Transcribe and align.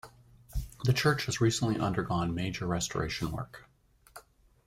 The 0.83 0.93
church 0.93 1.27
has 1.27 1.39
recently 1.39 1.77
undergone 1.79 2.33
major 2.33 2.65
restoration 2.65 3.31
work. 3.31 3.69